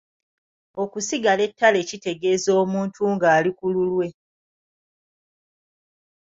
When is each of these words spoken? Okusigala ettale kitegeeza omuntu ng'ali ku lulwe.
Okusigala 0.83 1.41
ettale 1.47 1.79
kitegeeza 1.89 2.49
omuntu 2.63 3.01
ng'ali 3.13 3.49
ku 3.57 3.65
lulwe. 3.73 4.07